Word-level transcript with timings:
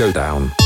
Tango 0.00 0.12
down. 0.14 0.59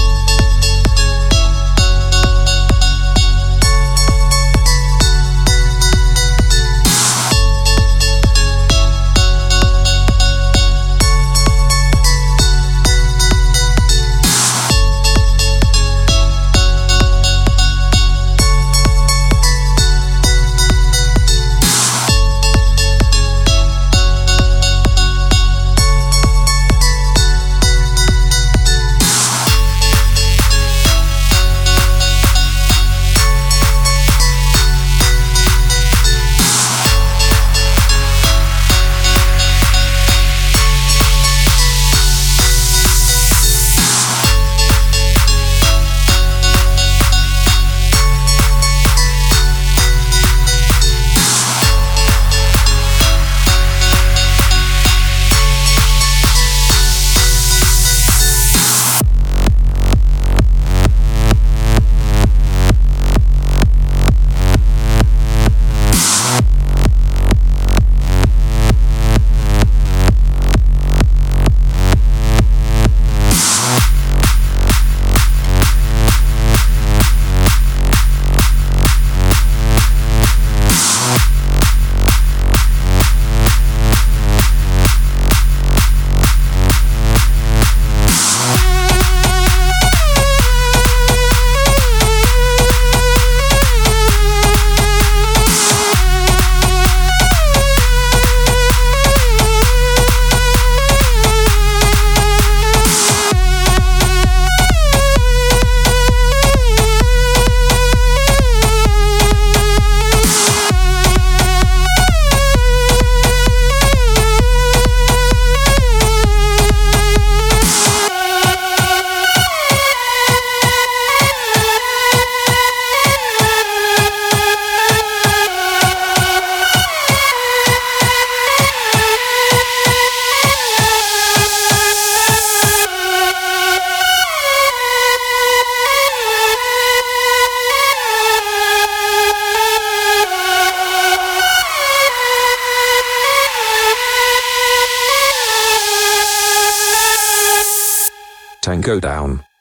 Tango 148.84 149.00
down. 149.00 149.53